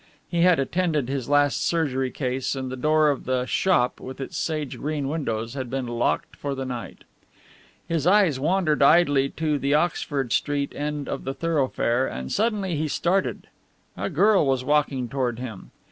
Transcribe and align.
He 0.29 0.41
had 0.41 0.57
attended 0.59 1.09
his 1.09 1.29
last 1.29 1.61
surgery 1.63 2.09
case 2.09 2.55
and 2.55 2.71
the 2.71 2.75
door 2.75 3.11
of 3.11 3.25
the 3.25 3.45
"shop," 3.45 3.99
with 3.99 4.19
its 4.19 4.35
sage 4.35 4.79
green 4.79 5.07
windows, 5.09 5.53
had 5.53 5.69
been 5.69 5.85
locked 5.85 6.35
for 6.35 6.55
the 6.55 6.65
night. 6.65 7.03
His 7.87 8.07
eyes 8.07 8.39
wandered 8.39 8.81
idly 8.81 9.29
to 9.29 9.59
the 9.59 9.75
Oxford 9.75 10.31
Street 10.33 10.73
end 10.75 11.07
of 11.07 11.23
the 11.23 11.35
thoroughfare, 11.35 12.07
and 12.07 12.31
suddenly 12.31 12.75
he 12.75 12.87
started. 12.87 13.45
A 13.95 14.09
girl 14.09 14.43
was 14.47 14.63
walking 14.63 15.07
toward 15.07 15.37
him. 15.37 15.69